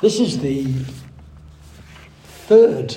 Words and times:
This 0.00 0.20
is 0.20 0.38
the 0.38 0.64
third, 2.46 2.96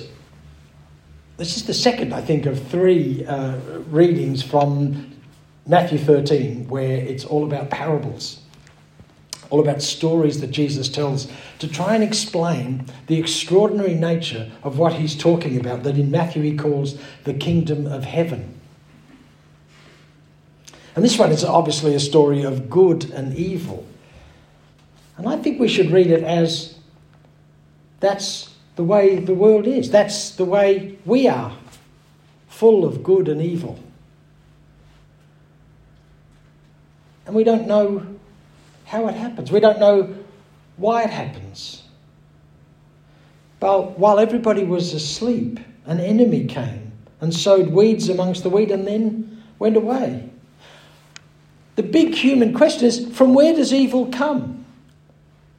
this 1.38 1.58
is 1.58 1.66
the 1.66 1.74
second, 1.74 2.14
I 2.14 2.22
think, 2.22 2.46
of 2.46 2.68
three 2.68 3.26
uh, 3.26 3.58
readings 3.90 4.44
from 4.44 5.12
Matthew 5.66 5.98
13, 5.98 6.68
where 6.68 6.98
it's 6.98 7.26
all 7.26 7.44
about 7.44 7.72
parables, 7.72 8.42
all 9.50 9.60
about 9.60 9.82
stories 9.82 10.42
that 10.42 10.52
Jesus 10.52 10.90
tells 10.90 11.28
to 11.58 11.68
try 11.68 11.96
and 11.96 12.04
explain 12.04 12.86
the 13.08 13.18
extraordinary 13.18 13.96
nature 13.96 14.52
of 14.62 14.78
what 14.78 14.94
he's 14.94 15.18
talking 15.18 15.60
about, 15.60 15.82
that 15.82 15.98
in 15.98 16.12
Matthew 16.12 16.44
he 16.44 16.56
calls 16.56 17.00
the 17.24 17.34
kingdom 17.34 17.88
of 17.88 18.04
heaven. 18.04 18.60
And 20.96 21.04
this 21.04 21.18
one 21.18 21.32
is 21.32 21.44
obviously 21.44 21.96
a 21.96 22.00
story 22.00 22.44
of 22.44 22.70
good 22.70 23.10
and 23.10 23.36
evil. 23.36 23.88
And 25.18 25.28
I 25.28 25.38
think 25.38 25.60
we 25.60 25.68
should 25.68 25.90
read 25.90 26.12
it 26.12 26.22
as 26.24 26.76
that's 28.02 28.50
the 28.76 28.84
way 28.84 29.20
the 29.20 29.34
world 29.34 29.68
is, 29.68 29.90
that's 29.90 30.32
the 30.32 30.44
way 30.44 30.98
we 31.06 31.28
are, 31.28 31.56
full 32.50 32.84
of 32.84 33.04
good 33.04 33.30
and 33.30 33.42
evil. 33.42 33.80
And 37.26 37.36
we 37.36 37.44
don't 37.44 37.68
know 37.68 38.06
how 38.86 39.08
it 39.08 39.16
happens, 39.16 39.52
we 39.52 39.62
don't 39.62 39.80
know 39.80 40.14
why 40.76 41.04
it 41.04 41.10
happens. 41.12 41.84
But 43.60 44.00
while 44.00 44.20
everybody 44.20 44.64
was 44.64 44.94
asleep, 44.94 45.60
an 45.86 46.00
enemy 46.00 46.46
came 46.46 46.92
and 47.22 47.34
sowed 47.34 47.68
weeds 47.68 48.10
amongst 48.10 48.42
the 48.42 48.50
wheat 48.50 48.72
and 48.72 48.88
then 48.88 49.44
went 49.60 49.78
away. 49.78 50.28
The 51.76 51.84
big 51.84 52.16
human 52.16 52.54
question 52.54 52.88
is 52.88 53.08
from 53.16 53.36
where 53.36 53.54
does 53.54 53.72
evil 53.72 54.08
come? 54.08 54.66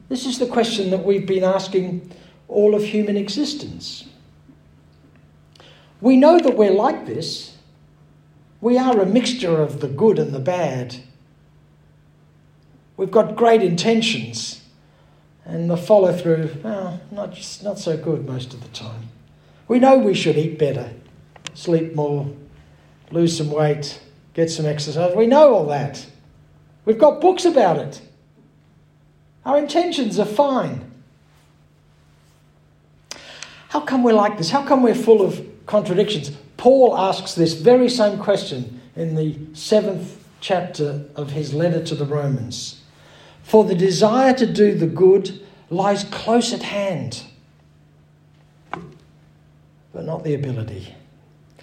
This 0.09 0.27
is 0.27 0.41
the 0.41 0.47
question 0.47 0.91
that 0.91 1.05
we've 1.05 1.27
been 1.27 1.45
asking 1.45 2.11
all 2.52 2.74
of 2.74 2.84
human 2.84 3.16
existence. 3.16 4.05
We 6.01 6.16
know 6.16 6.38
that 6.38 6.57
we're 6.57 6.73
like 6.73 7.07
this. 7.07 7.57
We 8.60 8.79
are 8.79 9.01
a 9.01 9.07
mixture 9.07 9.60
of 9.60 9.80
the 9.80 9.88
good 9.88 10.18
and 10.18 10.32
the 10.32 10.40
bad. 10.40 10.96
We've 12.96 13.10
got 13.10 13.37
great 13.37 13.62
intentions, 13.62 14.62
and 15.45 15.68
the 15.68 15.77
follow 15.77 16.16
through, 16.16 16.51
well, 16.62 17.01
not, 17.10 17.32
just, 17.32 17.65
not 17.65 17.79
so 17.79 17.96
good 17.96 18.27
most 18.27 18.55
of 18.55 18.62
the 18.62 18.68
time. 18.68 19.09
We 19.66 19.79
know 19.79 19.99
we 19.99 20.15
should 20.15 20.37
eat 20.37 20.59
better, 20.59 20.93
sleep 21.55 21.95
more, 21.95 22.30
lose 23.10 23.37
some 23.37 23.51
weight, 23.51 24.01
get 24.34 24.51
some 24.51 24.66
exercise. 24.66 25.16
We 25.16 25.27
know 25.27 25.55
all 25.55 25.66
that. 25.66 26.07
We've 26.84 26.99
got 26.99 27.21
books 27.21 27.45
about 27.45 27.79
it. 27.79 28.01
Our 29.45 29.59
intentions 29.59 30.18
are 30.18 30.27
fine. 30.27 30.91
How 33.73 33.80
come 33.80 34.02
we're 34.02 34.12
like 34.12 34.37
this? 34.37 34.51
How 34.51 34.66
come 34.66 34.82
we're 34.82 34.95
full 34.95 35.23
of 35.23 35.42
contradictions? 35.65 36.30
Paul 36.59 36.95
asks 36.95 37.34
this 37.34 37.54
very 37.54 37.88
same 37.88 38.18
question 38.18 38.82
in 38.95 39.15
the 39.15 39.38
seventh 39.54 40.23
chapter 40.42 41.06
of 41.16 41.30
his 41.30 41.54
letter 41.54 41.82
to 41.84 41.95
the 41.95 42.04
Romans. 42.04 42.82
For 43.43 43.65
the 43.65 43.74
desire 43.74 44.34
to 44.34 44.45
do 44.45 44.74
the 44.74 44.87
good 44.87 45.40
lies 45.70 46.04
close 46.04 46.52
at 46.52 46.65
hand, 46.65 47.24
but 48.70 50.04
not 50.04 50.23
the 50.23 50.34
ability. 50.34 50.95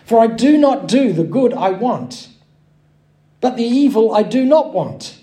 For 0.04 0.20
I 0.20 0.26
do 0.26 0.58
not 0.58 0.88
do 0.88 1.14
the 1.14 1.24
good 1.24 1.54
I 1.54 1.70
want, 1.70 2.30
but 3.40 3.56
the 3.56 3.64
evil 3.64 4.16
I 4.16 4.24
do 4.24 4.46
not 4.46 4.74
want 4.74 5.20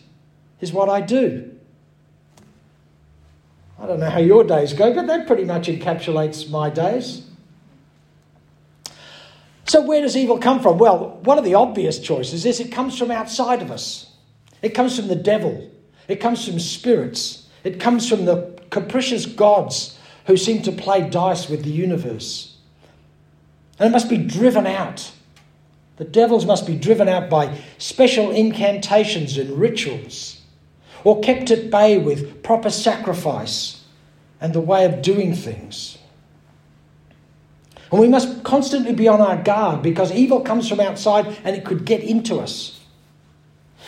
is 0.61 0.73
what 0.73 0.89
I 0.89 1.01
do. 1.01 1.51
I 3.87 3.91
don't 3.91 4.01
know 4.01 4.11
how 4.11 4.19
your 4.19 4.43
days 4.43 4.73
go, 4.73 4.93
but 4.93 5.07
that 5.07 5.29
pretty 5.29 5.45
much 5.45 5.69
encapsulates 5.69 6.51
my 6.51 6.71
days. 6.71 7.23
So, 9.67 9.81
where 9.81 10.01
does 10.01 10.17
evil 10.17 10.39
come 10.39 10.61
from? 10.61 10.79
Well, 10.79 11.21
one 11.23 11.39
of 11.39 11.45
the 11.45 11.55
obvious 11.55 12.01
choices 12.01 12.45
is 12.45 12.59
it 12.59 12.73
comes 12.73 12.99
from 12.99 13.13
outside 13.13 13.63
of 13.63 13.71
us. 13.71 14.11
It 14.61 14.71
comes 14.71 14.99
from 14.99 15.07
the 15.07 15.15
devil. 15.15 15.71
It 16.09 16.17
comes 16.17 16.45
from 16.45 16.59
spirits. 16.59 17.47
It 17.63 17.79
comes 17.79 18.09
from 18.09 18.25
the 18.25 18.59
capricious 18.71 19.25
gods 19.25 19.97
who 20.25 20.37
seem 20.37 20.63
to 20.63 20.73
play 20.73 21.09
dice 21.09 21.49
with 21.49 21.63
the 21.63 21.71
universe. 21.71 22.57
And 23.79 23.91
it 23.91 23.93
must 23.93 24.11
be 24.11 24.19
driven 24.19 24.67
out. 24.67 25.13
The 25.99 26.05
devils 26.05 26.45
must 26.45 26.67
be 26.67 26.77
driven 26.77 27.09
out 27.09 27.31
by 27.31 27.57
special 27.79 28.33
incantations 28.33 29.39
and 29.39 29.61
rituals 29.61 30.41
or 31.05 31.21
kept 31.21 31.53
at 31.53 31.71
bay 31.71 31.99
with 31.99 32.43
proper 32.43 32.69
sacrifice 32.69 33.76
and 34.41 34.53
the 34.53 34.61
way 34.61 34.85
of 34.85 35.03
doing 35.03 35.35
things. 35.35 35.99
And 37.91 38.01
we 38.01 38.09
must 38.09 38.43
constantly 38.43 38.93
be 38.93 39.09
on 39.09 39.21
our 39.21 39.37
guard 39.37 39.83
because 39.83 40.13
evil 40.13 40.41
comes 40.41 40.69
from 40.69 40.81
outside 40.81 41.27
and 41.45 41.55
it 41.55 41.65
could 41.65 41.85
get 41.85 42.03
into 42.03 42.39
us. 42.41 42.81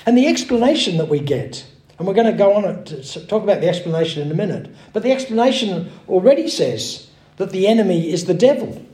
And 0.07 0.17
the 0.17 0.27
explanation 0.27 0.99
that 0.99 1.09
we 1.09 1.19
get, 1.19 1.67
and 1.99 2.07
we're 2.07 2.15
going 2.15 2.31
to 2.31 2.33
go 2.33 2.55
on 2.55 2.85
to 2.85 3.27
talk 3.27 3.43
about 3.43 3.61
the 3.61 3.69
explanation 3.69 4.23
in 4.23 4.31
a 4.31 4.35
minute, 4.35 4.73
but 4.93 5.03
the 5.03 5.11
explanation 5.11 5.91
already 6.09 6.49
says 6.49 7.09
that 7.37 7.51
the 7.51 7.67
enemy 7.67 8.11
is 8.11 8.27
the 8.27 8.35
devil. 8.35 8.85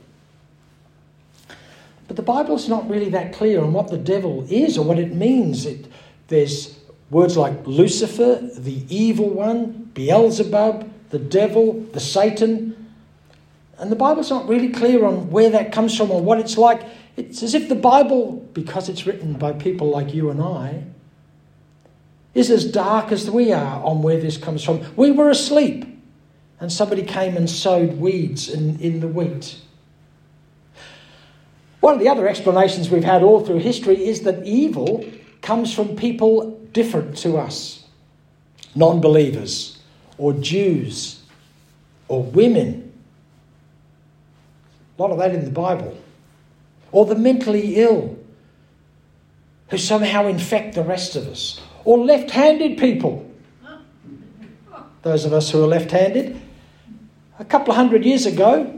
But 2.07 2.17
the 2.17 2.23
Bible's 2.23 2.67
not 2.67 2.89
really 2.89 3.09
that 3.09 3.33
clear 3.33 3.63
on 3.63 3.73
what 3.73 3.89
the 3.89 3.97
devil 3.97 4.45
is 4.49 4.77
or 4.77 4.85
what 4.85 4.99
it 4.99 5.13
means. 5.13 5.65
It, 5.65 5.87
there's 6.27 6.75
Words 7.11 7.37
like 7.37 7.67
Lucifer, 7.67 8.39
the 8.57 8.83
evil 8.89 9.29
one, 9.29 9.91
Beelzebub, 9.93 10.91
the 11.15 11.19
devil, 11.19 11.79
the 11.93 11.99
Satan. 12.01 12.91
And 13.77 13.89
the 13.89 13.95
Bible's 13.95 14.29
not 14.29 14.49
really 14.49 14.67
clear 14.67 15.05
on 15.05 15.31
where 15.31 15.49
that 15.49 15.71
comes 15.71 15.95
from 15.95 16.11
or 16.11 16.21
what 16.21 16.39
it's 16.39 16.57
like. 16.57 16.81
It's 17.15 17.41
as 17.41 17.53
if 17.53 17.69
the 17.69 17.75
Bible, 17.75 18.45
because 18.51 18.89
it's 18.89 19.05
written 19.05 19.31
by 19.33 19.53
people 19.53 19.89
like 19.89 20.13
you 20.13 20.29
and 20.29 20.41
I, 20.41 20.83
is 22.33 22.51
as 22.51 22.69
dark 22.69 23.13
as 23.13 23.31
we 23.31 23.53
are 23.53 23.81
on 23.81 24.01
where 24.01 24.19
this 24.19 24.35
comes 24.35 24.61
from. 24.61 24.83
We 24.97 25.11
were 25.11 25.29
asleep, 25.29 25.85
and 26.59 26.69
somebody 26.69 27.03
came 27.03 27.37
and 27.37 27.49
sowed 27.49 27.93
weeds 27.93 28.49
in, 28.49 28.77
in 28.81 28.99
the 28.99 29.07
wheat. 29.07 29.55
One 31.79 31.93
of 31.93 32.01
the 32.01 32.09
other 32.09 32.27
explanations 32.27 32.89
we've 32.89 33.05
had 33.05 33.23
all 33.23 33.39
through 33.39 33.59
history 33.59 34.05
is 34.05 34.23
that 34.23 34.45
evil 34.45 35.05
comes 35.41 35.73
from 35.73 35.95
people 35.95 36.59
different 36.73 37.15
to 37.19 37.37
us 37.37 37.85
non 38.75 38.99
believers, 38.99 39.74
or 40.17 40.33
Jews, 40.33 41.21
or 42.07 42.23
women. 42.23 42.91
A 44.97 45.01
lot 45.01 45.11
of 45.11 45.17
that 45.17 45.33
in 45.33 45.43
the 45.43 45.51
Bible. 45.51 45.97
Or 46.91 47.05
the 47.05 47.15
mentally 47.15 47.75
ill, 47.75 48.17
who 49.69 49.77
somehow 49.77 50.27
infect 50.27 50.75
the 50.75 50.83
rest 50.83 51.15
of 51.15 51.27
us. 51.27 51.59
Or 51.83 51.97
left 51.97 52.31
handed 52.31 52.77
people. 52.77 53.29
Those 55.01 55.25
of 55.25 55.33
us 55.33 55.51
who 55.51 55.63
are 55.63 55.67
left 55.67 55.91
handed. 55.91 56.39
A 57.37 57.45
couple 57.45 57.71
of 57.71 57.75
hundred 57.75 58.05
years 58.05 58.25
ago, 58.25 58.71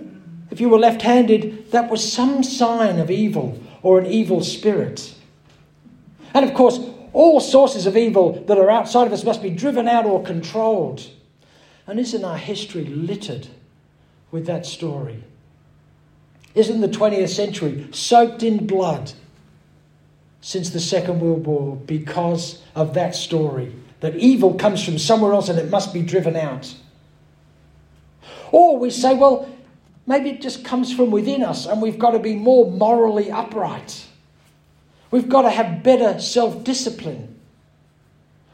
if 0.49 0.59
you 0.59 0.69
were 0.69 0.79
left 0.79 1.01
handed, 1.01 1.71
that 1.71 1.89
was 1.89 2.11
some 2.11 2.43
sign 2.43 2.99
of 2.99 3.11
evil 3.11 3.61
or 3.83 3.99
an 3.99 4.05
evil 4.07 4.43
spirit. 4.43 5.13
And 6.33 6.43
of 6.43 6.53
course, 6.53 6.79
all 7.13 7.39
sources 7.39 7.85
of 7.85 7.95
evil 7.95 8.43
that 8.45 8.57
are 8.57 8.69
outside 8.69 9.07
of 9.07 9.13
us 9.13 9.23
must 9.23 9.41
be 9.41 9.49
driven 9.49 9.87
out 9.87 10.05
or 10.05 10.23
controlled. 10.23 11.07
And 11.87 11.99
isn't 11.99 12.23
our 12.23 12.37
history 12.37 12.83
littered 12.83 13.47
with 14.29 14.45
that 14.45 14.65
story? 14.65 15.23
Isn't 16.53 16.81
the 16.81 16.89
20th 16.89 17.29
century 17.29 17.87
soaked 17.91 18.43
in 18.43 18.67
blood 18.67 19.13
since 20.41 20.69
the 20.69 20.79
Second 20.79 21.21
World 21.21 21.45
War 21.45 21.77
because 21.77 22.61
of 22.75 22.93
that 22.95 23.15
story? 23.15 23.73
That 24.01 24.15
evil 24.15 24.55
comes 24.55 24.83
from 24.83 24.97
somewhere 24.97 25.33
else 25.33 25.49
and 25.49 25.57
it 25.57 25.69
must 25.69 25.93
be 25.93 26.01
driven 26.01 26.35
out. 26.35 26.75
Or 28.51 28.77
we 28.77 28.89
say, 28.89 29.13
well, 29.13 29.49
maybe 30.05 30.29
it 30.29 30.41
just 30.41 30.63
comes 30.65 30.93
from 30.93 31.09
within 31.09 31.43
us 31.43 31.65
and 31.65 31.81
we've 31.81 31.97
got 31.97 32.11
to 32.11 32.19
be 32.19 32.35
more 32.35 32.69
morally 32.69 33.31
upright. 33.31 34.05
We've 35.09 35.29
got 35.29 35.43
to 35.43 35.49
have 35.49 35.83
better 35.83 36.19
self 36.19 36.63
discipline. 36.63 37.36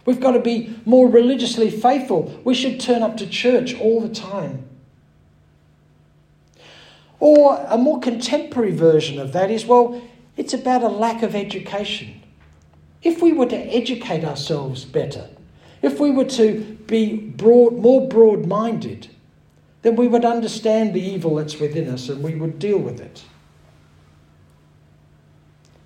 We've 0.05 0.19
got 0.19 0.31
to 0.31 0.39
be 0.39 0.75
more 0.85 1.07
religiously 1.07 1.69
faithful. 1.69 2.41
We 2.44 2.53
should 2.53 2.79
turn 2.79 3.01
up 3.01 3.17
to 3.17 3.27
church 3.27 3.73
all 3.75 4.01
the 4.01 4.13
time. 4.13 4.67
Or 7.19 7.65
a 7.69 7.77
more 7.77 8.00
contemporary 8.01 8.71
version 8.71 9.17
of 9.17 9.31
that 9.31 9.50
is 9.50 9.65
well, 9.65 10.01
it's 10.35 10.53
about 10.53 10.83
a 10.83 10.89
lack 10.89 11.23
of 11.23 11.35
education. 11.35 12.21
If 13.01 13.21
we 13.21 13.31
were 13.31 13.45
to 13.45 13.57
educate 13.57 14.25
ourselves 14.25 14.83
better, 14.83 15.29
if 15.81 16.00
we 16.00 16.11
were 16.11 16.25
to 16.25 16.77
be 16.88 17.15
broad, 17.15 17.73
more 17.73 18.07
broad 18.07 18.45
minded, 18.45 19.09
then 19.83 19.95
we 19.95 20.07
would 20.07 20.25
understand 20.25 20.94
the 20.94 21.01
evil 21.01 21.35
that's 21.35 21.59
within 21.59 21.89
us 21.89 22.09
and 22.09 22.23
we 22.23 22.35
would 22.35 22.59
deal 22.59 22.77
with 22.77 23.00
it. 23.00 23.23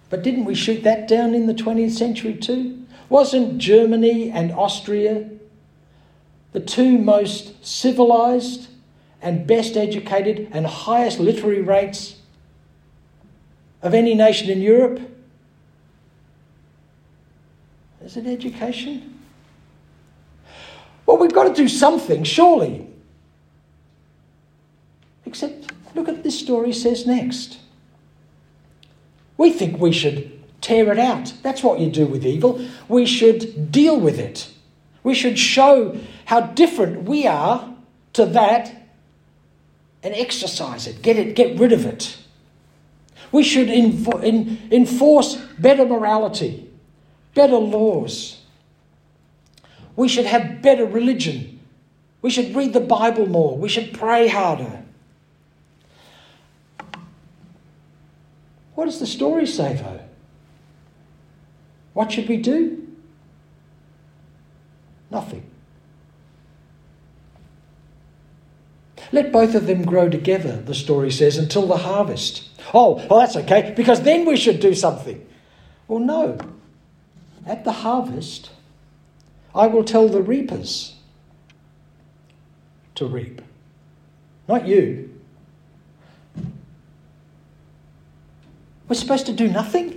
But 0.09 0.23
didn't 0.23 0.45
we 0.45 0.55
shoot 0.55 0.83
that 0.83 1.07
down 1.07 1.35
in 1.35 1.47
the 1.47 1.53
20th 1.53 1.91
century 1.91 2.35
too? 2.35 2.76
Wasn't 3.09 3.57
Germany 3.57 4.29
and 4.31 4.51
Austria 4.51 5.29
the 6.51 6.59
two 6.59 6.97
most 6.97 7.65
civilized 7.65 8.67
and 9.21 9.47
best 9.47 9.77
educated 9.77 10.49
and 10.51 10.65
highest 10.65 11.19
literary 11.19 11.61
rates 11.61 12.17
of 13.81 13.93
any 13.93 14.13
nation 14.13 14.49
in 14.49 14.61
Europe? 14.61 14.99
Is 18.03 18.17
it 18.17 18.25
education? 18.25 19.19
Well, 21.05 21.17
we've 21.17 21.33
got 21.33 21.45
to 21.45 21.53
do 21.53 21.67
something, 21.67 22.23
surely. 22.23 22.87
Except, 25.25 25.71
look 25.95 26.07
at 26.07 26.23
this 26.23 26.39
story 26.39 26.73
says 26.73 27.05
next. 27.05 27.59
We 29.37 29.51
think 29.51 29.79
we 29.79 29.91
should 29.91 30.36
tear 30.67 30.91
it 30.91 30.99
out. 30.99 31.33
That's 31.43 31.63
what 31.63 31.79
you 31.79 31.89
do 31.89 32.05
with 32.05 32.25
evil. 32.25 32.59
We 32.89 33.05
should 33.05 33.71
deal 33.71 33.97
with 33.97 34.19
it. 34.19 34.51
We 35.01 35.13
should 35.13 35.39
show 35.39 35.97
how 36.25 36.41
different 36.41 37.03
we 37.03 37.25
are 37.25 37.73
to 38.13 38.25
that 38.25 38.89
and 40.03 40.13
exorcise 40.13 40.85
it, 40.85 41.01
get 41.01 41.15
it, 41.15 41.37
get 41.37 41.57
rid 41.57 41.71
of 41.71 41.85
it. 41.85 42.17
We 43.31 43.43
should 43.43 43.69
in, 43.69 44.59
enforce 44.69 45.37
better 45.57 45.85
morality, 45.85 46.69
better 47.33 47.55
laws. 47.55 48.41
We 49.95 50.09
should 50.09 50.25
have 50.25 50.61
better 50.61 50.85
religion. 50.85 51.61
We 52.21 52.29
should 52.29 52.53
read 52.53 52.73
the 52.73 52.81
Bible 52.81 53.25
more. 53.25 53.57
We 53.57 53.69
should 53.69 53.93
pray 53.93 54.27
harder. 54.27 54.83
What 58.75 58.85
does 58.85 58.99
the 58.99 59.07
story 59.07 59.47
say, 59.47 59.73
though? 59.73 60.01
What 61.97 62.11
should 62.11 62.29
we 62.29 62.37
do? 62.37 62.87
Nothing. 65.09 65.49
Let 69.11 69.31
both 69.31 69.55
of 69.55 69.65
them 69.65 69.81
grow 69.81 70.07
together, 70.07 70.57
the 70.57 70.75
story 70.75 71.09
says, 71.09 71.37
until 71.37 71.65
the 71.65 71.77
harvest. 71.77 72.49
Oh, 72.71 73.03
well, 73.09 73.21
that's 73.21 73.35
okay, 73.37 73.73
because 73.75 74.03
then 74.03 74.27
we 74.27 74.37
should 74.37 74.59
do 74.59 74.75
something. 74.75 75.25
Well, 75.87 75.97
no. 75.97 76.37
At 77.47 77.63
the 77.63 77.71
harvest, 77.71 78.51
I 79.55 79.65
will 79.65 79.83
tell 79.83 80.07
the 80.07 80.21
reapers 80.21 80.93
to 82.93 83.07
reap, 83.07 83.41
not 84.47 84.67
you. 84.67 85.19
We're 88.87 88.93
supposed 88.93 89.25
to 89.25 89.33
do 89.33 89.47
nothing? 89.47 89.96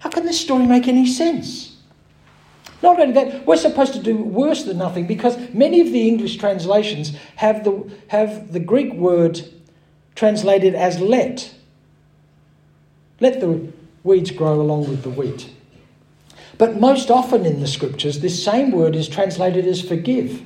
How 0.00 0.10
can 0.10 0.24
this 0.24 0.40
story 0.40 0.66
make 0.66 0.88
any 0.88 1.06
sense? 1.06 1.76
Not 2.82 3.00
only 3.00 3.12
that, 3.14 3.46
we're 3.46 3.56
supposed 3.56 3.92
to 3.94 4.02
do 4.02 4.16
worse 4.16 4.64
than 4.64 4.78
nothing 4.78 5.06
because 5.06 5.36
many 5.52 5.80
of 5.80 5.90
the 5.90 6.06
English 6.06 6.36
translations 6.36 7.16
have 7.36 7.64
the, 7.64 7.90
have 8.08 8.52
the 8.52 8.60
Greek 8.60 8.92
word 8.94 9.42
translated 10.14 10.74
as 10.74 11.00
let. 11.00 11.54
Let 13.20 13.40
the 13.40 13.72
weeds 14.04 14.30
grow 14.30 14.60
along 14.60 14.88
with 14.88 15.02
the 15.02 15.10
wheat. 15.10 15.50
But 16.56 16.80
most 16.80 17.10
often 17.10 17.44
in 17.46 17.60
the 17.60 17.66
scriptures, 17.66 18.20
this 18.20 18.42
same 18.42 18.70
word 18.70 18.94
is 18.94 19.08
translated 19.08 19.66
as 19.66 19.80
forgive. 19.80 20.42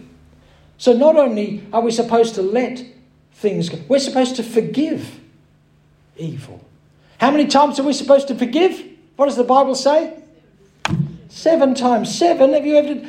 So 0.79 0.93
not 0.93 1.17
only 1.17 1.67
are 1.73 1.83
we 1.83 1.91
supposed 1.91 2.35
to 2.37 2.43
let 2.43 2.85
things 3.33 3.69
go, 3.69 3.79
we're 3.89 3.99
supposed 3.99 4.37
to 4.37 4.43
forgive 4.43 5.21
evil. 6.17 6.65
How 7.19 7.31
many 7.31 7.47
times 7.47 7.79
are 7.79 7.83
we 7.83 7.93
supposed 7.93 8.29
to 8.29 8.35
forgive? 8.35 8.92
What 9.17 9.27
does 9.27 9.37
the 9.37 9.45
Bible 9.45 9.75
say? 9.75 10.23
Seven 11.29 11.75
times 11.75 12.17
seven. 12.17 12.53
Have 12.53 12.67
you 12.67 12.77
ever. 12.77 13.09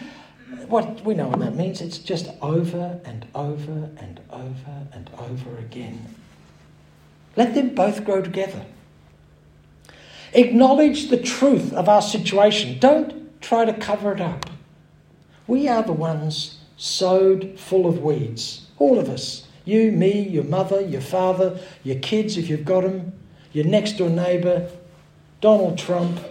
What 0.67 1.03
we 1.03 1.13
know 1.13 1.27
what 1.27 1.39
that 1.39 1.55
means. 1.55 1.81
It's 1.81 1.97
just 1.97 2.29
over 2.41 2.99
and 3.05 3.25
over 3.35 3.89
and 3.97 4.19
over 4.29 4.87
and 4.91 5.09
over 5.17 5.57
again. 5.57 6.15
Let 7.35 7.55
them 7.55 7.73
both 7.75 8.05
grow 8.05 8.21
together. 8.21 8.65
Acknowledge 10.33 11.09
the 11.09 11.21
truth 11.21 11.73
of 11.73 11.89
our 11.89 12.01
situation. 12.01 12.79
Don't 12.79 13.41
try 13.41 13.65
to 13.65 13.73
cover 13.73 14.13
it 14.13 14.21
up. 14.21 14.49
We 15.47 15.67
are 15.67 15.83
the 15.83 15.93
ones 15.93 16.59
sowed 16.77 17.59
full 17.59 17.85
of 17.85 17.99
weeds. 17.99 18.67
All 18.77 18.97
of 18.97 19.09
us. 19.09 19.47
You, 19.65 19.91
me, 19.91 20.27
your 20.27 20.43
mother, 20.43 20.81
your 20.81 21.01
father, 21.01 21.59
your 21.83 21.97
kids 21.99 22.37
if 22.37 22.49
you've 22.49 22.65
got 22.65 22.81
them 22.81 23.13
your 23.53 23.65
next 23.65 23.93
door 23.93 24.09
neighbour, 24.09 24.69
Donald 25.43 25.77
Trump, 25.77 26.21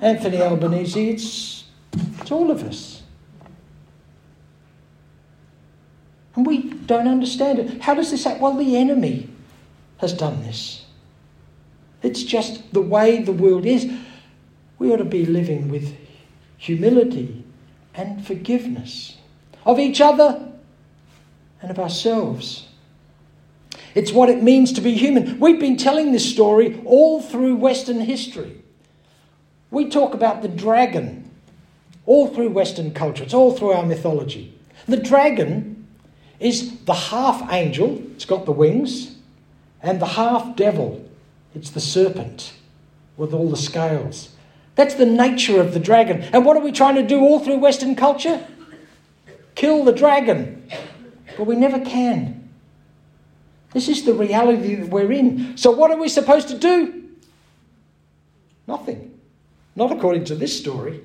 Anthony 0.00 0.40
Albanese. 0.40 1.10
It's, 1.10 1.64
it's 2.20 2.30
all 2.30 2.52
of 2.52 2.62
us. 2.62 3.02
And 6.36 6.46
we 6.46 6.70
don't 6.70 7.08
understand 7.08 7.58
it. 7.58 7.82
How 7.82 7.94
does 7.94 8.12
this 8.12 8.22
happen? 8.22 8.40
Well, 8.40 8.56
the 8.56 8.76
enemy 8.76 9.28
has 9.98 10.12
done 10.12 10.40
this. 10.44 10.84
It's 12.00 12.22
just 12.22 12.72
the 12.72 12.80
way 12.80 13.22
the 13.22 13.32
world 13.32 13.66
is. 13.66 13.90
We 14.78 14.92
ought 14.92 14.98
to 14.98 15.04
be 15.04 15.26
living 15.26 15.68
with 15.68 15.92
humility 16.56 17.42
and 17.92 18.24
forgiveness 18.24 19.16
of 19.66 19.80
each 19.80 20.00
other 20.00 20.48
and 21.60 21.72
of 21.72 21.80
ourselves. 21.80 22.68
It's 23.94 24.12
what 24.12 24.28
it 24.28 24.42
means 24.42 24.72
to 24.72 24.80
be 24.80 24.94
human. 24.94 25.38
We've 25.38 25.60
been 25.60 25.76
telling 25.76 26.12
this 26.12 26.28
story 26.28 26.80
all 26.84 27.22
through 27.22 27.56
Western 27.56 28.00
history. 28.00 28.60
We 29.70 29.88
talk 29.88 30.14
about 30.14 30.42
the 30.42 30.48
dragon 30.48 31.24
all 32.06 32.28
through 32.28 32.50
Western 32.50 32.92
culture, 32.92 33.24
it's 33.24 33.34
all 33.34 33.52
through 33.52 33.72
our 33.72 33.86
mythology. 33.86 34.54
The 34.86 34.98
dragon 34.98 35.86
is 36.38 36.80
the 36.80 36.94
half 36.94 37.50
angel, 37.52 38.02
it's 38.14 38.26
got 38.26 38.44
the 38.44 38.52
wings, 38.52 39.16
and 39.82 40.00
the 40.00 40.06
half 40.06 40.56
devil, 40.56 41.08
it's 41.54 41.70
the 41.70 41.80
serpent 41.80 42.52
with 43.16 43.32
all 43.32 43.48
the 43.48 43.56
scales. 43.56 44.30
That's 44.74 44.94
the 44.94 45.06
nature 45.06 45.60
of 45.60 45.72
the 45.72 45.80
dragon. 45.80 46.22
And 46.32 46.44
what 46.44 46.56
are 46.56 46.62
we 46.62 46.72
trying 46.72 46.96
to 46.96 47.06
do 47.06 47.20
all 47.20 47.38
through 47.38 47.58
Western 47.58 47.94
culture? 47.94 48.44
Kill 49.54 49.84
the 49.84 49.92
dragon. 49.92 50.68
But 51.36 51.44
we 51.44 51.54
never 51.54 51.78
can. 51.78 52.43
This 53.74 53.88
is 53.88 54.04
the 54.04 54.14
reality 54.14 54.76
that 54.76 54.88
we're 54.88 55.12
in. 55.12 55.56
So, 55.56 55.72
what 55.72 55.90
are 55.90 55.98
we 55.98 56.08
supposed 56.08 56.48
to 56.48 56.58
do? 56.58 57.10
Nothing. 58.66 59.18
Not 59.76 59.92
according 59.92 60.24
to 60.26 60.36
this 60.36 60.56
story. 60.58 61.02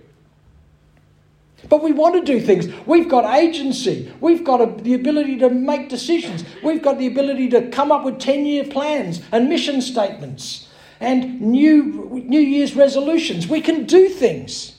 But 1.68 1.83
we 1.83 1.92
want 1.92 2.16
to 2.16 2.21
do 2.21 2.39
things. 2.39 2.68
We've 2.86 3.10
got 3.10 3.25
agency. 3.36 4.13
We've 4.21 4.45
got 4.45 4.62
a, 4.62 4.81
the 4.81 4.94
ability 4.94 5.39
to 5.39 5.50
make 5.50 5.89
decisions. 5.89 6.45
We've 6.63 6.81
got 6.81 6.97
the 6.99 7.07
ability 7.07 7.49
to 7.49 7.69
come 7.69 7.92
up 7.92 8.06
with 8.06 8.19
10 8.19 8.45
year 8.45 8.64
plans 8.64 9.21
and 9.31 9.49
mission 9.49 9.81
statements 9.81 10.69
and 11.02 11.42
new 11.42 12.23
New 12.26 12.40
Year's 12.40 12.76
resolutions. 12.76 13.47
We 13.47 13.61
can 13.61 13.85
do 13.85 14.07
things. 14.07 14.76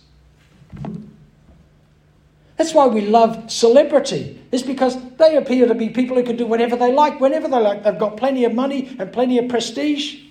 That's 2.61 2.75
why 2.75 2.89
we 2.89 3.01
love 3.01 3.51
celebrity, 3.51 4.39
is 4.53 4.63
because 4.63 4.95
they 5.17 5.35
appear 5.37 5.67
to 5.67 5.75
be 5.75 5.89
people 5.89 6.19
who 6.19 6.23
can 6.23 6.37
do 6.37 6.45
whatever 6.47 6.77
they 6.77 6.93
like, 6.93 7.19
whenever 7.19 7.49
they 7.49 7.57
like. 7.57 7.85
They've 7.85 7.99
got 7.99 8.19
plenty 8.19 8.45
of 8.45 8.53
money 8.53 8.95
and 8.99 9.11
plenty 9.11 9.39
of 9.39 9.49
prestige. 9.49 10.25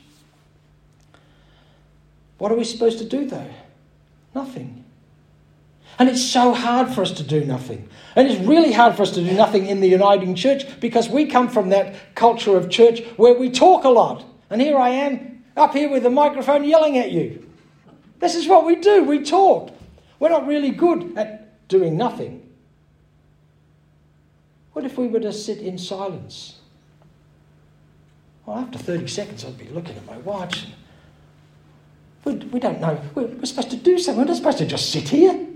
What 2.37 2.51
are 2.51 2.55
we 2.55 2.65
supposed 2.65 2.99
to 2.99 3.03
do, 3.03 3.25
though? 3.25 3.49
Nothing. 4.35 4.85
And 5.97 6.07
it's 6.07 6.23
so 6.23 6.53
hard 6.53 6.89
for 6.89 7.01
us 7.01 7.13
to 7.13 7.23
do 7.23 7.43
nothing. 7.43 7.89
And 8.15 8.27
it's 8.27 8.39
really 8.45 8.73
hard 8.73 8.95
for 8.95 9.01
us 9.01 9.11
to 9.13 9.23
do 9.23 9.31
nothing 9.31 9.65
in 9.65 9.81
the 9.81 9.89
uniting 9.89 10.35
church 10.35 10.79
because 10.79 11.09
we 11.09 11.25
come 11.25 11.49
from 11.49 11.69
that 11.69 12.13
culture 12.13 12.55
of 12.55 12.69
church 12.69 13.03
where 13.17 13.33
we 13.33 13.49
talk 13.49 13.85
a 13.85 13.89
lot. 13.89 14.23
And 14.51 14.61
here 14.61 14.77
I 14.77 14.89
am 14.89 15.43
up 15.57 15.73
here 15.73 15.89
with 15.89 16.05
a 16.05 16.11
microphone 16.11 16.63
yelling 16.63 16.99
at 16.99 17.11
you. 17.11 17.49
This 18.19 18.35
is 18.35 18.47
what 18.47 18.67
we 18.67 18.75
do. 18.75 19.03
We 19.03 19.23
talk. 19.23 19.71
We're 20.19 20.29
not 20.29 20.45
really 20.45 20.69
good 20.69 21.17
at 21.17 21.38
doing 21.69 21.95
nothing. 21.95 22.45
What 24.73 24.83
if 24.83 24.97
we 24.97 25.07
were 25.07 25.21
to 25.21 25.31
sit 25.31 25.59
in 25.59 25.77
silence? 25.77 26.59
Well, 28.45 28.57
after 28.57 28.77
30 28.77 29.07
seconds, 29.07 29.45
I'd 29.45 29.57
be 29.57 29.69
looking 29.69 29.95
at 29.95 30.05
my 30.05 30.17
watch. 30.17 30.67
We, 32.25 32.35
we 32.35 32.59
don't 32.59 32.81
know. 32.81 32.99
We're, 33.15 33.27
we're 33.27 33.45
supposed 33.45 33.71
to 33.71 33.77
do 33.77 33.97
something. 33.97 34.19
We're 34.21 34.27
not 34.27 34.37
supposed 34.37 34.57
to 34.57 34.65
just 34.65 34.91
sit 34.91 35.09
here. 35.09 35.47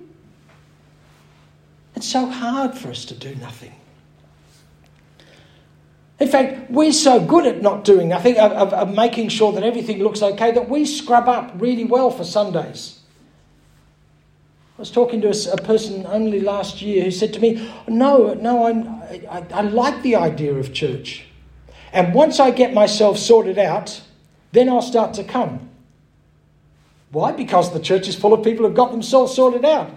It's 1.95 2.07
so 2.07 2.25
hard 2.25 2.77
for 2.77 2.89
us 2.89 3.05
to 3.05 3.15
do 3.15 3.35
nothing. 3.35 3.73
In 6.19 6.27
fact, 6.27 6.71
we're 6.71 6.93
so 6.93 7.19
good 7.19 7.45
at 7.45 7.61
not 7.61 7.83
doing 7.83 8.09
nothing, 8.09 8.37
of, 8.37 8.51
of, 8.51 8.73
of, 8.73 8.95
making 8.95 9.29
sure 9.29 9.51
that 9.51 9.63
everything 9.63 9.99
looks 9.99 10.21
okay, 10.21 10.51
that 10.51 10.69
we 10.69 10.85
scrub 10.85 11.27
up 11.27 11.51
really 11.55 11.83
well 11.83 12.11
for 12.11 12.23
Sundays. 12.23 13.02
I 14.77 14.81
was 14.81 14.89
talking 14.89 15.21
to 15.21 15.29
a, 15.29 15.57
person 15.57 16.05
only 16.07 16.39
last 16.39 16.81
year 16.81 17.03
who 17.03 17.11
said 17.11 17.31
to 17.33 17.39
me, 17.39 17.71
No, 17.87 18.33
no, 18.33 18.65
I, 18.65 19.21
I, 19.29 19.45
I 19.53 19.61
like 19.61 20.01
the 20.01 20.15
idea 20.15 20.53
of 20.55 20.73
church. 20.73 21.25
And 21.91 22.13
once 22.15 22.39
I 22.39 22.49
get 22.49 22.73
myself 22.73 23.19
sorted 23.19 23.59
out, 23.59 24.01
then 24.51 24.67
I'll 24.67 24.81
start 24.81 25.13
to 25.15 25.23
come. 25.23 25.69
Why? 27.11 27.31
Because 27.31 27.71
the 27.71 27.79
church 27.79 28.07
is 28.07 28.15
full 28.15 28.33
of 28.33 28.43
people 28.43 28.65
who've 28.65 28.75
got 28.75 28.91
themselves 28.91 29.35
sorted 29.35 29.63
out. 29.63 29.91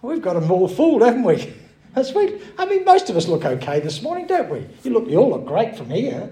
We've 0.00 0.22
got 0.22 0.34
them 0.34 0.50
all 0.50 0.66
fooled, 0.66 1.02
haven't 1.02 1.24
we? 1.24 1.52
That's 1.94 2.10
sweet. 2.10 2.40
I 2.56 2.64
mean, 2.64 2.84
most 2.84 3.10
of 3.10 3.16
us 3.16 3.28
look 3.28 3.44
okay 3.44 3.80
this 3.80 4.00
morning, 4.00 4.26
don't 4.26 4.48
we? 4.48 4.66
You 4.84 4.92
look, 4.92 5.06
you 5.06 5.18
all 5.18 5.30
look 5.30 5.44
great 5.44 5.76
from 5.76 5.90
here. 5.90 6.30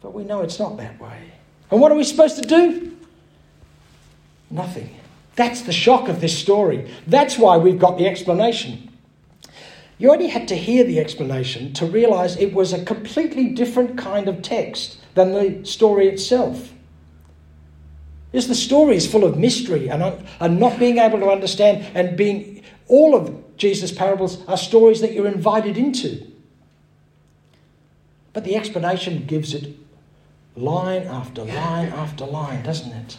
But 0.00 0.12
we 0.12 0.24
know 0.24 0.40
it's 0.40 0.58
not 0.58 0.76
that 0.78 1.00
way. 1.00 1.32
And 1.70 1.80
what 1.80 1.92
are 1.92 1.96
we 1.96 2.02
supposed 2.04 2.42
to 2.42 2.48
do? 2.48 2.95
Nothing. 4.50 4.94
That's 5.34 5.62
the 5.62 5.72
shock 5.72 6.08
of 6.08 6.20
this 6.20 6.38
story. 6.38 6.90
That's 7.06 7.38
why 7.38 7.56
we've 7.58 7.78
got 7.78 7.98
the 7.98 8.06
explanation. 8.06 8.90
You 9.98 10.12
only 10.12 10.28
had 10.28 10.48
to 10.48 10.56
hear 10.56 10.84
the 10.84 11.00
explanation 11.00 11.72
to 11.74 11.86
realize 11.86 12.36
it 12.36 12.52
was 12.52 12.72
a 12.72 12.84
completely 12.84 13.48
different 13.48 13.96
kind 13.96 14.28
of 14.28 14.42
text 14.42 14.98
than 15.14 15.32
the 15.32 15.64
story 15.64 16.08
itself. 16.08 16.72
Is 18.32 18.48
the 18.48 18.54
story 18.54 18.96
is 18.96 19.10
full 19.10 19.24
of 19.24 19.38
mystery 19.38 19.88
and, 19.88 20.02
uh, 20.02 20.16
and 20.40 20.60
not 20.60 20.78
being 20.78 20.98
able 20.98 21.18
to 21.20 21.30
understand 21.30 21.86
and 21.94 22.16
being 22.16 22.62
all 22.88 23.14
of 23.14 23.56
Jesus' 23.56 23.92
parables 23.92 24.46
are 24.46 24.58
stories 24.58 25.00
that 25.00 25.12
you're 25.12 25.26
invited 25.26 25.78
into. 25.78 26.26
But 28.34 28.44
the 28.44 28.56
explanation 28.56 29.24
gives 29.24 29.54
it 29.54 29.74
line 30.54 31.02
after 31.04 31.44
line 31.44 31.88
after 31.88 32.26
line, 32.26 32.62
doesn't 32.62 32.92
it? 32.92 33.18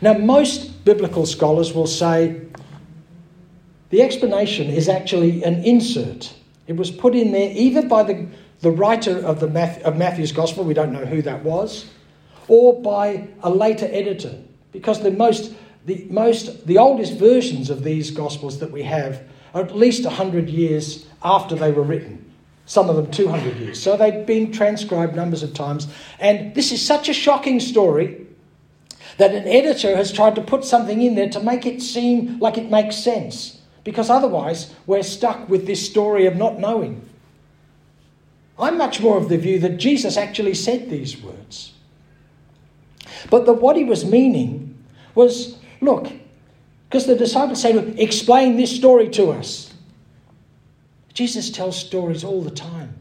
Now, 0.00 0.14
most 0.14 0.84
biblical 0.84 1.26
scholars 1.26 1.72
will 1.72 1.86
say 1.86 2.40
the 3.90 4.02
explanation 4.02 4.68
is 4.68 4.88
actually 4.88 5.42
an 5.44 5.64
insert. 5.64 6.34
It 6.66 6.76
was 6.76 6.90
put 6.90 7.14
in 7.14 7.32
there 7.32 7.50
either 7.52 7.86
by 7.88 8.02
the, 8.02 8.26
the 8.60 8.70
writer 8.70 9.18
of, 9.18 9.40
the 9.40 9.80
of 9.84 9.96
Matthew's 9.96 10.32
Gospel, 10.32 10.64
we 10.64 10.74
don't 10.74 10.92
know 10.92 11.06
who 11.06 11.22
that 11.22 11.42
was, 11.42 11.90
or 12.46 12.80
by 12.80 13.28
a 13.42 13.50
later 13.50 13.88
editor. 13.90 14.34
Because 14.72 15.02
the 15.02 15.10
most, 15.10 15.54
the 15.86 16.06
most, 16.10 16.66
the 16.66 16.78
oldest 16.78 17.14
versions 17.14 17.70
of 17.70 17.82
these 17.82 18.10
Gospels 18.10 18.58
that 18.60 18.70
we 18.70 18.82
have 18.82 19.22
are 19.54 19.62
at 19.62 19.74
least 19.74 20.04
100 20.04 20.50
years 20.50 21.06
after 21.22 21.54
they 21.54 21.72
were 21.72 21.82
written. 21.82 22.24
Some 22.66 22.90
of 22.90 22.96
them 22.96 23.10
200 23.10 23.56
years. 23.56 23.82
So 23.82 23.96
they've 23.96 24.26
been 24.26 24.52
transcribed 24.52 25.16
numbers 25.16 25.42
of 25.42 25.54
times. 25.54 25.88
And 26.20 26.54
this 26.54 26.70
is 26.70 26.84
such 26.84 27.08
a 27.08 27.14
shocking 27.14 27.60
story 27.60 28.26
that 29.18 29.34
an 29.34 29.46
editor 29.46 29.96
has 29.96 30.12
tried 30.12 30.34
to 30.36 30.40
put 30.40 30.64
something 30.64 31.02
in 31.02 31.14
there 31.14 31.28
to 31.28 31.40
make 31.40 31.66
it 31.66 31.82
seem 31.82 32.38
like 32.38 32.56
it 32.56 32.70
makes 32.70 32.96
sense. 32.96 33.60
Because 33.84 34.10
otherwise, 34.10 34.74
we're 34.86 35.02
stuck 35.02 35.48
with 35.48 35.66
this 35.66 35.84
story 35.84 36.26
of 36.26 36.36
not 36.36 36.58
knowing. 36.58 37.08
I'm 38.58 38.78
much 38.78 39.00
more 39.00 39.16
of 39.16 39.28
the 39.28 39.38
view 39.38 39.58
that 39.60 39.78
Jesus 39.78 40.16
actually 40.16 40.54
said 40.54 40.88
these 40.88 41.20
words. 41.20 41.72
But 43.30 43.46
that 43.46 43.54
what 43.54 43.76
he 43.76 43.84
was 43.84 44.04
meaning 44.04 44.76
was 45.14 45.58
look, 45.80 46.10
because 46.88 47.06
the 47.06 47.16
disciples 47.16 47.60
say, 47.60 47.76
explain 47.98 48.56
this 48.56 48.74
story 48.74 49.08
to 49.10 49.30
us. 49.30 49.74
Jesus 51.12 51.50
tells 51.50 51.76
stories 51.76 52.24
all 52.24 52.42
the 52.42 52.50
time. 52.50 52.94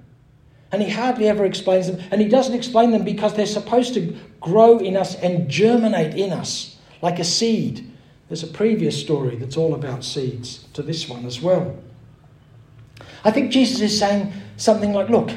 And 0.71 0.81
he 0.81 0.89
hardly 0.89 1.27
ever 1.27 1.45
explains 1.45 1.87
them. 1.87 2.01
And 2.11 2.21
he 2.21 2.27
doesn't 2.27 2.55
explain 2.55 2.91
them 2.91 3.03
because 3.03 3.33
they're 3.33 3.45
supposed 3.45 3.93
to 3.93 4.17
grow 4.41 4.79
in 4.79 4.97
us 4.97 5.15
and 5.15 5.49
germinate 5.49 6.15
in 6.15 6.31
us 6.31 6.77
like 7.01 7.19
a 7.19 7.23
seed. 7.23 7.89
There's 8.27 8.43
a 8.43 8.47
previous 8.47 8.99
story 8.99 9.37
that's 9.37 9.55
all 9.55 9.73
about 9.73 10.03
seeds 10.03 10.65
to 10.73 10.83
this 10.83 11.07
one 11.07 11.25
as 11.25 11.41
well. 11.41 11.75
I 13.23 13.31
think 13.31 13.51
Jesus 13.51 13.79
is 13.79 13.97
saying 13.97 14.33
something 14.57 14.93
like, 14.93 15.09
Look, 15.09 15.31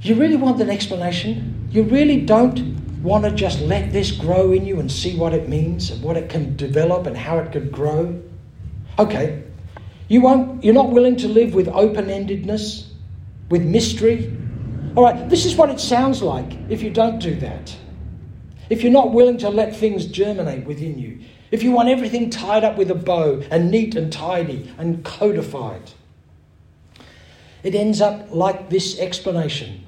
you 0.00 0.14
really 0.14 0.36
want 0.36 0.60
an 0.60 0.70
explanation? 0.70 1.68
You 1.72 1.82
really 1.82 2.20
don't 2.20 2.76
want 3.02 3.24
to 3.24 3.30
just 3.32 3.60
let 3.60 3.92
this 3.92 4.12
grow 4.12 4.52
in 4.52 4.64
you 4.64 4.78
and 4.80 4.90
see 4.90 5.16
what 5.16 5.32
it 5.32 5.48
means 5.48 5.90
and 5.90 6.02
what 6.02 6.16
it 6.16 6.28
can 6.28 6.56
develop 6.56 7.06
and 7.06 7.16
how 7.16 7.38
it 7.38 7.52
could 7.52 7.72
grow? 7.72 8.20
Okay. 8.98 9.42
You 10.08 10.20
won't, 10.20 10.62
you're 10.62 10.74
not 10.74 10.90
willing 10.90 11.16
to 11.16 11.28
live 11.28 11.54
with 11.54 11.68
open 11.68 12.06
endedness? 12.06 12.86
With 13.48 13.62
mystery. 13.62 14.36
All 14.94 15.04
right, 15.04 15.28
this 15.28 15.44
is 15.44 15.56
what 15.56 15.70
it 15.70 15.80
sounds 15.80 16.22
like 16.22 16.56
if 16.68 16.82
you 16.82 16.90
don't 16.90 17.18
do 17.18 17.34
that. 17.36 17.76
If 18.70 18.82
you're 18.82 18.92
not 18.92 19.12
willing 19.12 19.38
to 19.38 19.48
let 19.48 19.76
things 19.76 20.06
germinate 20.06 20.66
within 20.66 20.98
you. 20.98 21.20
If 21.50 21.62
you 21.62 21.70
want 21.70 21.88
everything 21.88 22.30
tied 22.30 22.64
up 22.64 22.76
with 22.76 22.90
a 22.90 22.94
bow 22.94 23.42
and 23.50 23.70
neat 23.70 23.94
and 23.94 24.12
tidy 24.12 24.72
and 24.78 25.04
codified. 25.04 25.92
It 27.62 27.74
ends 27.74 28.00
up 28.00 28.28
like 28.30 28.70
this 28.70 28.98
explanation 28.98 29.86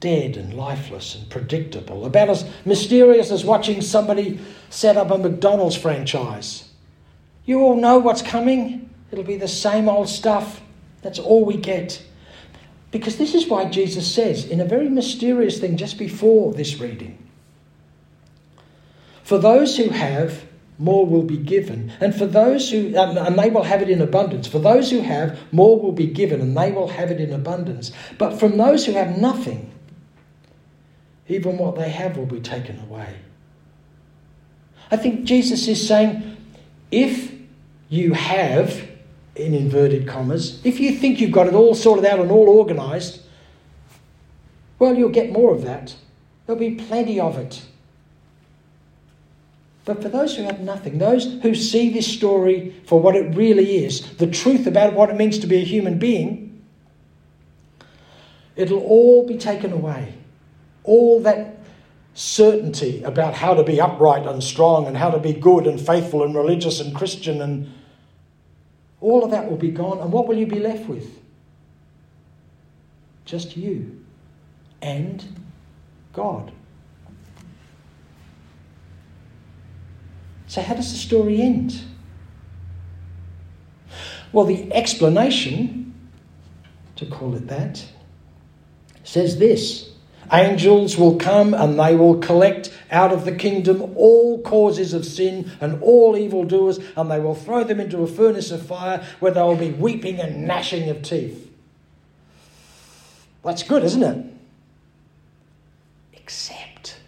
dead 0.00 0.36
and 0.36 0.54
lifeless 0.54 1.16
and 1.16 1.28
predictable, 1.28 2.04
about 2.06 2.30
as 2.30 2.48
mysterious 2.64 3.30
as 3.30 3.44
watching 3.44 3.80
somebody 3.80 4.38
set 4.70 4.96
up 4.96 5.10
a 5.10 5.18
McDonald's 5.18 5.76
franchise. 5.76 6.68
You 7.44 7.60
all 7.60 7.76
know 7.76 7.98
what's 7.98 8.22
coming. 8.22 8.90
It'll 9.10 9.24
be 9.24 9.36
the 9.36 9.48
same 9.48 9.88
old 9.88 10.08
stuff. 10.08 10.60
That's 11.02 11.18
all 11.18 11.44
we 11.44 11.56
get. 11.56 12.02
Because 12.90 13.16
this 13.16 13.34
is 13.34 13.46
why 13.46 13.66
Jesus 13.66 14.12
says, 14.12 14.44
in 14.44 14.60
a 14.60 14.64
very 14.64 14.88
mysterious 14.88 15.58
thing 15.58 15.76
just 15.76 15.98
before 15.98 16.54
this 16.54 16.80
reading 16.80 17.18
For 19.22 19.36
those 19.38 19.76
who 19.76 19.90
have, 19.90 20.46
more 20.78 21.04
will 21.04 21.22
be 21.22 21.36
given. 21.36 21.92
And 22.00 22.14
for 22.14 22.24
those 22.24 22.70
who, 22.70 22.96
um, 22.96 23.18
and 23.18 23.38
they 23.38 23.50
will 23.50 23.64
have 23.64 23.82
it 23.82 23.90
in 23.90 24.00
abundance. 24.00 24.46
For 24.46 24.58
those 24.58 24.90
who 24.90 25.00
have, 25.00 25.38
more 25.52 25.78
will 25.78 25.92
be 25.92 26.06
given, 26.06 26.40
and 26.40 26.56
they 26.56 26.72
will 26.72 26.88
have 26.88 27.10
it 27.10 27.20
in 27.20 27.32
abundance. 27.32 27.92
But 28.16 28.38
from 28.38 28.56
those 28.56 28.86
who 28.86 28.92
have 28.92 29.18
nothing, 29.18 29.70
even 31.26 31.58
what 31.58 31.76
they 31.76 31.90
have 31.90 32.16
will 32.16 32.26
be 32.26 32.40
taken 32.40 32.80
away. 32.80 33.16
I 34.90 34.96
think 34.96 35.24
Jesus 35.24 35.68
is 35.68 35.86
saying, 35.86 36.36
if 36.90 37.32
you 37.90 38.14
have, 38.14 38.87
in 39.38 39.54
inverted 39.54 40.06
commas, 40.06 40.60
if 40.64 40.80
you 40.80 40.92
think 40.92 41.20
you've 41.20 41.32
got 41.32 41.46
it 41.46 41.54
all 41.54 41.74
sorted 41.74 42.04
out 42.04 42.20
and 42.20 42.30
all 42.30 42.48
organised, 42.48 43.22
well, 44.78 44.94
you'll 44.94 45.08
get 45.08 45.32
more 45.32 45.54
of 45.54 45.62
that. 45.62 45.94
There'll 46.46 46.58
be 46.58 46.74
plenty 46.74 47.20
of 47.20 47.36
it. 47.36 47.62
But 49.84 50.02
for 50.02 50.08
those 50.08 50.36
who 50.36 50.42
have 50.42 50.60
nothing, 50.60 50.98
those 50.98 51.40
who 51.42 51.54
see 51.54 51.88
this 51.88 52.06
story 52.06 52.74
for 52.84 53.00
what 53.00 53.16
it 53.16 53.34
really 53.34 53.84
is, 53.84 54.16
the 54.16 54.26
truth 54.26 54.66
about 54.66 54.92
what 54.92 55.08
it 55.08 55.16
means 55.16 55.38
to 55.38 55.46
be 55.46 55.56
a 55.56 55.64
human 55.64 55.98
being, 55.98 56.62
it'll 58.54 58.82
all 58.82 59.26
be 59.26 59.38
taken 59.38 59.72
away. 59.72 60.14
All 60.84 61.20
that 61.22 61.58
certainty 62.12 63.02
about 63.02 63.32
how 63.32 63.54
to 63.54 63.62
be 63.62 63.80
upright 63.80 64.26
and 64.26 64.42
strong 64.42 64.86
and 64.86 64.96
how 64.96 65.08
to 65.08 65.18
be 65.18 65.32
good 65.32 65.66
and 65.66 65.80
faithful 65.80 66.22
and 66.22 66.34
religious 66.34 66.80
and 66.80 66.94
Christian 66.94 67.40
and 67.40 67.72
all 69.00 69.24
of 69.24 69.30
that 69.30 69.48
will 69.48 69.56
be 69.56 69.70
gone, 69.70 70.00
and 70.00 70.12
what 70.12 70.26
will 70.26 70.36
you 70.36 70.46
be 70.46 70.58
left 70.58 70.88
with? 70.88 71.18
Just 73.24 73.56
you 73.56 74.04
and 74.82 75.24
God. 76.12 76.52
So, 80.46 80.62
how 80.62 80.74
does 80.74 80.90
the 80.90 80.98
story 80.98 81.42
end? 81.42 81.80
Well, 84.32 84.46
the 84.46 84.72
explanation, 84.72 85.94
to 86.96 87.06
call 87.06 87.34
it 87.34 87.46
that, 87.48 87.84
says 89.04 89.38
this 89.38 89.90
Angels 90.32 90.96
will 90.96 91.16
come 91.16 91.54
and 91.54 91.78
they 91.78 91.96
will 91.96 92.18
collect 92.18 92.76
out 92.90 93.12
of 93.12 93.24
the 93.24 93.34
kingdom 93.34 93.94
all 93.96 94.42
causes 94.42 94.92
of 94.92 95.04
sin 95.04 95.50
and 95.60 95.82
all 95.82 96.16
evildoers, 96.16 96.78
and 96.96 97.10
they 97.10 97.18
will 97.18 97.34
throw 97.34 97.64
them 97.64 97.80
into 97.80 98.02
a 98.02 98.06
furnace 98.06 98.50
of 98.50 98.64
fire 98.64 99.04
where 99.20 99.32
they 99.32 99.42
will 99.42 99.56
be 99.56 99.70
weeping 99.70 100.20
and 100.20 100.46
gnashing 100.46 100.88
of 100.90 101.02
teeth. 101.02 101.50
That's 103.42 103.62
good, 103.62 103.84
isn't 103.84 104.02
it? 104.02 104.26
Except 106.12 107.00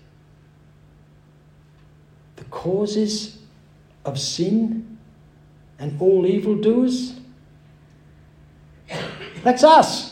the 2.37 2.45
causes 2.45 3.39
of 4.05 4.19
sin 4.19 4.99
and 5.79 6.01
all 6.01 6.27
evildoers. 6.27 7.15
That's 9.43 9.65
us. 9.65 10.10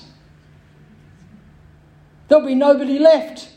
There'll 2.28 2.47
be 2.47 2.54
nobody 2.54 2.99
left. 2.99 3.49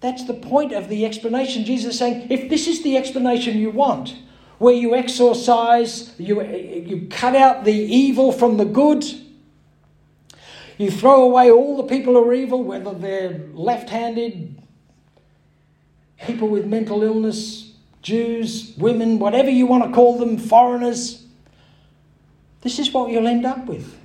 That's 0.00 0.24
the 0.24 0.34
point 0.34 0.72
of 0.72 0.88
the 0.88 1.04
explanation. 1.06 1.64
Jesus 1.64 1.94
is 1.94 1.98
saying, 1.98 2.28
if 2.30 2.50
this 2.50 2.66
is 2.66 2.82
the 2.82 2.96
explanation 2.96 3.58
you 3.58 3.70
want, 3.70 4.14
where 4.58 4.74
you 4.74 4.94
exorcise, 4.94 6.18
you, 6.18 6.42
you 6.42 7.06
cut 7.10 7.34
out 7.34 7.64
the 7.64 7.72
evil 7.72 8.32
from 8.32 8.56
the 8.56 8.64
good, 8.64 9.04
you 10.78 10.90
throw 10.90 11.22
away 11.22 11.50
all 11.50 11.76
the 11.76 11.84
people 11.84 12.14
who 12.14 12.28
are 12.28 12.34
evil, 12.34 12.62
whether 12.62 12.92
they're 12.92 13.40
left 13.52 13.88
handed, 13.88 14.60
people 16.26 16.48
with 16.48 16.66
mental 16.66 17.02
illness, 17.02 17.72
Jews, 18.02 18.74
women, 18.76 19.18
whatever 19.18 19.50
you 19.50 19.66
want 19.66 19.84
to 19.84 19.92
call 19.92 20.18
them, 20.18 20.38
foreigners. 20.38 21.24
This 22.60 22.78
is 22.78 22.92
what 22.92 23.10
you'll 23.10 23.26
end 23.26 23.46
up 23.46 23.66
with 23.66 23.96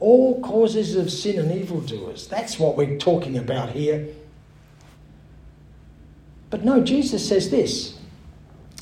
all 0.00 0.40
causes 0.40 0.96
of 0.96 1.12
sin 1.12 1.38
and 1.38 1.52
evildoers. 1.52 2.26
That's 2.26 2.58
what 2.58 2.76
we're 2.76 2.98
talking 2.98 3.36
about 3.36 3.70
here. 3.70 4.08
But 6.48 6.64
no, 6.64 6.82
Jesus 6.82 7.26
says 7.26 7.50
this 7.50 7.98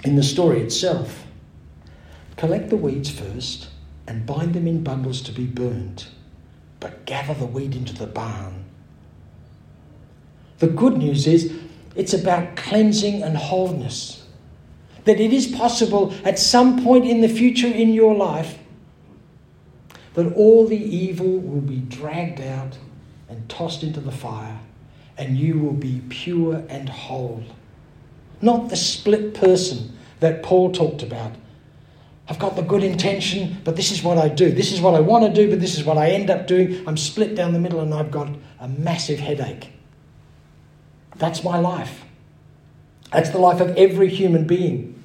in 0.05 0.17
the 0.17 0.23
story 0.23 0.63
itself 0.63 1.25
collect 2.37 2.71
the 2.71 2.77
weeds 2.77 3.11
first 3.11 3.69
and 4.07 4.25
bind 4.25 4.55
them 4.55 4.69
in 4.69 4.85
bundles 4.85 5.21
to 5.23 5.33
be 5.33 5.45
burned, 5.45 6.07
but 6.79 7.05
gather 7.05 7.35
the 7.35 7.45
wheat 7.45 7.75
into 7.75 7.93
the 7.93 8.07
barn. 8.07 8.65
The 10.61 10.69
good 10.69 10.97
news 10.97 11.27
is 11.27 11.53
it's 11.97 12.15
about 12.15 12.57
cleansing 12.57 13.23
and 13.23 13.37
wholeness. 13.37 14.25
That 15.05 15.21
it 15.21 15.33
is 15.33 15.49
possible 15.49 16.15
at 16.25 16.39
some 16.39 16.85
point 16.85 17.07
in 17.07 17.21
the 17.21 17.29
future 17.29 17.67
in 17.67 17.93
your 17.93 18.15
life 18.15 18.59
that 20.19 20.35
all 20.35 20.67
the 20.67 20.77
evil 20.77 21.39
will 21.39 21.61
be 21.61 21.77
dragged 21.77 22.41
out 22.41 22.77
and 23.29 23.49
tossed 23.49 23.85
into 23.85 24.01
the 24.01 24.11
fire, 24.11 24.59
and 25.17 25.39
you 25.39 25.61
will 25.61 25.75
be 25.75 26.03
pure 26.09 26.65
and 26.69 26.89
whole. 26.89 27.45
Not 28.43 28.69
the 28.69 28.75
split 28.75 29.33
person 29.33 29.97
that 30.19 30.43
Paul 30.43 30.73
talked 30.73 31.05
about. 31.05 31.37
I've 32.29 32.41
got 32.41 32.57
the 32.57 32.63
good 32.63 32.83
intention, 32.83 33.59
but 33.63 33.77
this 33.77 33.93
is 33.93 34.03
what 34.03 34.19
I 34.19 34.29
do. 34.29 34.51
This 34.51 34.73
is 34.73 34.81
what 34.81 34.97
I 34.97 35.01
want 35.01 35.25
to 35.25 35.33
do, 35.33 35.49
but 35.49 35.61
this 35.61 35.79
is 35.79 35.85
what 35.85 35.97
I 35.97 36.11
end 36.11 36.31
up 36.31 36.49
doing. 36.49 36.83
I'm 36.89 36.97
split 36.97 37.37
down 37.37 37.53
the 37.53 37.61
middle 37.61 37.79
and 37.79 37.95
I've 37.95 38.11
got 38.11 38.29
a 38.59 38.67
massive 38.67 39.21
headache. 39.21 39.71
That's 41.15 41.45
my 41.45 41.61
life. 41.61 42.03
That's 43.13 43.31
the 43.31 43.39
life 43.39 43.61
of 43.61 43.77
every 43.77 44.09
human 44.09 44.49
being. 44.49 45.01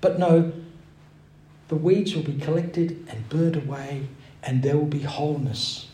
But 0.00 0.18
no, 0.18 0.52
the 1.74 1.80
weeds 1.80 2.14
will 2.14 2.22
be 2.22 2.38
collected 2.38 3.04
and 3.08 3.28
burned 3.28 3.56
away, 3.56 4.06
and 4.44 4.62
there 4.62 4.76
will 4.76 4.86
be 4.86 5.02
wholeness. 5.02 5.88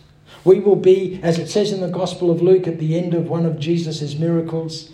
We 0.45 0.61
will 0.61 0.77
be, 0.77 1.19
as 1.23 1.39
it 1.39 1.49
says 1.49 1.73
in 1.73 1.81
the 1.81 1.89
Gospel 1.89 2.31
of 2.31 2.43
Luke 2.43 2.69
at 2.69 2.79
the 2.79 2.99
end 2.99 3.15
of 3.15 3.31
one 3.31 3.47
of 3.47 3.59
Jesus' 3.59 4.15
miracles, 4.15 4.91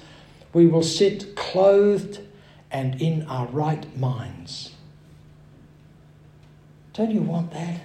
we 0.53 0.69
will 0.69 0.85
sit 0.85 1.35
clothed 1.35 2.21
and 2.71 3.03
in 3.03 3.25
our 3.25 3.47
right 3.49 3.99
minds. 3.99 4.75
Don't 6.93 7.11
you 7.11 7.23
want 7.23 7.51
that? 7.51 7.81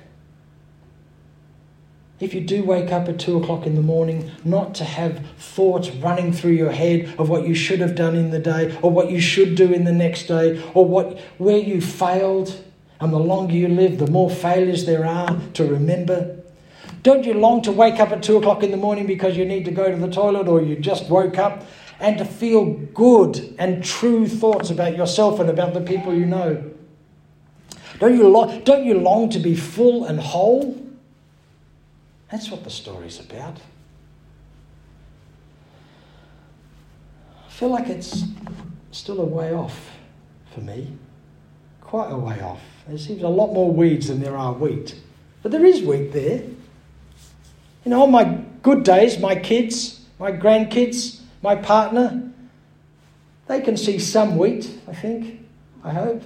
If 2.20 2.36
you 2.36 2.42
do 2.42 2.64
wake 2.64 2.92
up 2.92 3.10
at 3.10 3.18
two 3.18 3.42
o'clock 3.42 3.66
in 3.66 3.74
the 3.74 3.82
morning, 3.82 4.30
not 4.44 4.76
to 4.76 4.84
have 4.84 5.26
thoughts 5.40 5.90
running 5.90 6.32
through 6.32 6.52
your 6.52 6.72
head 6.72 7.16
of 7.18 7.30
what 7.30 7.48
you 7.48 7.56
should 7.56 7.80
have 7.80 7.96
done 7.96 8.16
in 8.16 8.30
the 8.30 8.38
day, 8.38 8.78
or 8.84 8.92
what 8.92 9.10
you 9.10 9.20
should 9.20 9.56
do 9.56 9.74
in 9.74 9.86
the 9.86 9.92
next 9.92 10.28
day, 10.28 10.64
or 10.76 10.86
what 10.86 11.20
where 11.40 11.58
you 11.58 11.82
failed, 11.82 12.64
and 13.02 13.12
the 13.12 13.20
longer 13.20 13.56
you 13.56 13.68
live, 13.68 13.98
the 13.98 14.08
more 14.08 14.30
failures 14.30 14.86
there 14.86 15.06
are 15.06 15.42
to 15.56 15.66
remember. 15.66 16.38
Don't 17.02 17.26
you 17.26 17.34
long 17.34 17.64
to 17.64 17.72
wake 17.72 18.00
up 18.00 18.12
at 18.12 18.22
two 18.22 18.38
o'clock 18.38 18.62
in 18.62 18.70
the 18.70 18.78
morning 18.78 19.08
because 19.08 19.36
you 19.36 19.44
need 19.44 19.66
to 19.66 19.72
go 19.72 19.90
to 19.90 19.98
the 19.98 20.10
toilet 20.10 20.48
or 20.48 20.62
you 20.62 20.76
just 20.76 21.10
woke 21.10 21.40
up 21.40 21.66
and 22.00 22.20
to 22.20 22.26
feel 22.26 22.66
good 22.74 23.56
and 23.58 23.84
true 23.84 24.28
thoughts 24.28 24.70
about 24.70 24.96
yourself 24.96 25.40
and 25.40 25.50
about 25.50 25.74
the 25.74 25.82
people 25.82 26.14
you 26.14 26.28
know? 26.28 26.72
Don't 28.00 28.16
you, 28.16 28.28
long, 28.28 28.64
don't 28.64 28.86
you 28.86 29.00
long 29.00 29.30
to 29.32 29.40
be 29.40 29.56
full 29.56 30.06
and 30.06 30.20
whole? 30.20 30.80
That's 32.32 32.52
what 32.52 32.64
the 32.64 32.70
story's 32.70 33.20
about. 33.20 33.58
I 37.48 37.50
feel 37.50 37.70
like 37.70 37.88
it's 37.88 38.26
still 38.92 39.22
a 39.22 39.26
way 39.26 39.54
off 39.54 39.90
for 40.54 40.62
me. 40.62 40.94
Quite 41.82 42.12
a 42.12 42.18
way 42.18 42.40
off. 42.42 42.62
There 42.92 42.98
seems 42.98 43.24
a 43.24 43.30
lot 43.30 43.54
more 43.54 43.72
weeds 43.72 44.10
than 44.10 44.20
there 44.20 44.36
are 44.36 44.52
wheat. 44.52 45.00
But 45.42 45.54
there 45.54 45.64
is 45.64 45.82
wheat 45.82 46.12
there. 46.12 46.44
You 47.86 47.90
know, 47.90 48.04
on 48.04 48.12
my 48.12 48.26
good 48.64 48.84
days, 48.84 49.18
my 49.18 49.34
kids, 49.34 50.02
my 50.20 50.34
grandkids, 50.34 51.22
my 51.42 51.56
partner, 51.56 52.34
they 53.48 53.62
can 53.62 53.78
see 53.78 53.98
some 53.98 54.36
wheat, 54.36 54.78
I 54.90 54.94
think, 54.94 55.40
I 55.86 55.94
hope. 55.94 56.22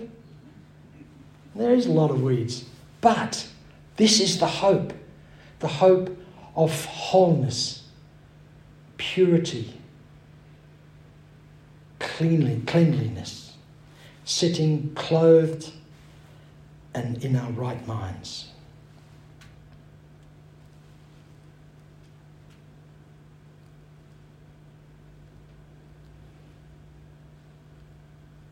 There 1.53 1.71
is 1.71 1.85
a 1.85 1.91
lot 1.91 2.09
of 2.09 2.23
weeds. 2.23 2.65
But 2.99 3.47
this 3.97 4.19
is 4.19 4.39
the 4.39 4.47
hope 4.47 4.91
the 5.59 5.67
hope 5.67 6.17
of 6.55 6.85
wholeness, 6.85 7.83
purity, 8.97 9.79
cleanly, 11.99 12.63
cleanliness, 12.65 13.53
sitting 14.23 14.95
clothed 14.95 15.71
and 16.95 17.23
in 17.23 17.35
our 17.35 17.51
right 17.51 17.85
minds. 17.85 18.54